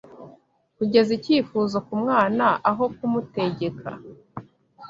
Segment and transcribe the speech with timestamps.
[0.77, 3.89] kugeza icyifuzo ku mwana aho kumutegeka;